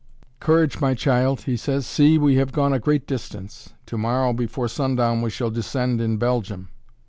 "Courage, 0.39 0.81
my 0.81 0.95
child," 0.95 1.41
he 1.41 1.55
says; 1.55 1.85
"see, 1.85 2.17
we 2.17 2.33
have 2.37 2.51
gone 2.51 2.73
a 2.73 2.79
great 2.79 3.05
distance; 3.05 3.75
to 3.85 3.99
morrow 3.99 4.33
before 4.33 4.67
sundown 4.67 5.21
we 5.21 5.29
shall 5.29 5.51
descend 5.51 6.01
in 6.01 6.17
Belgium." 6.17 6.69